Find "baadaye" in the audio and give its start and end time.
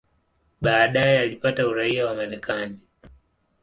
0.61-1.19